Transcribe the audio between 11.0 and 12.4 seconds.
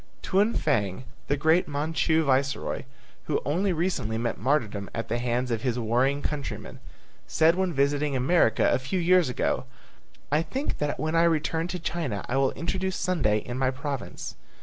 I return to China I